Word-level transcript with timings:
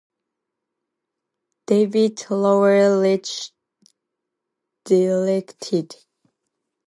David 1.67 2.25
Lowell 2.31 3.01
Rich 3.01 3.51
directed. 4.83 5.95